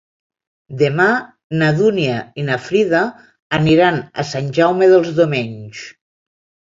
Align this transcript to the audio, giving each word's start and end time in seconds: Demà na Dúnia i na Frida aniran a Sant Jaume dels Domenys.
Demà 0.77 1.05
na 1.61 1.67
Dúnia 1.81 2.15
i 2.43 2.45
na 2.47 2.57
Frida 2.67 3.01
aniran 3.57 3.99
a 4.23 4.25
Sant 4.31 4.49
Jaume 4.61 4.89
dels 4.95 5.13
Domenys. 5.21 5.83